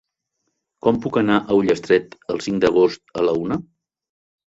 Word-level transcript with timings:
Com 0.87 0.97
puc 1.03 1.19
anar 1.21 1.37
a 1.43 1.59
Ullastret 1.61 2.19
el 2.35 2.43
cinc 2.49 2.67
d'agost 2.67 3.09
a 3.23 3.31
la 3.31 3.41
una? 3.47 3.63